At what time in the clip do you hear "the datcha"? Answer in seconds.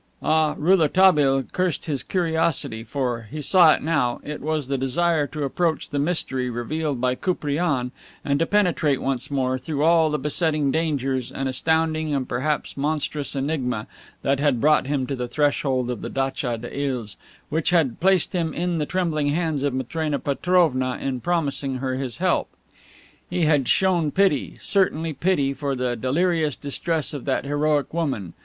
16.01-16.57